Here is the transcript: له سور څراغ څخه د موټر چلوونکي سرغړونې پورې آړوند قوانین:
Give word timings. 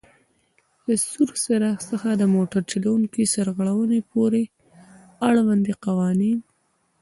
له 0.87 0.95
سور 1.07 1.29
څراغ 1.43 1.77
څخه 1.91 2.09
د 2.13 2.23
موټر 2.35 2.61
چلوونکي 2.71 3.23
سرغړونې 3.33 3.99
پورې 4.11 4.43
آړوند 5.27 5.65
قوانین: 5.85 6.39